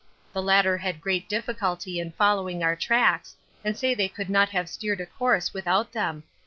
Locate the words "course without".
5.05-5.91